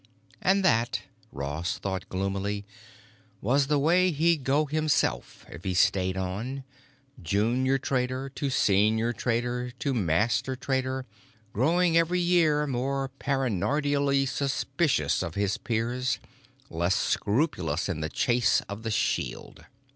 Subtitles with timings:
[0.41, 2.65] And that, Ross thought gloomily,
[3.39, 6.63] was the way he'd go himself if he stayed on:
[7.21, 11.05] junior trader, to senior trader, to master trader,
[11.53, 16.17] growing every year more paranoidally suspicious of his peers,
[16.71, 19.65] less scrupulous in the chase of the shield....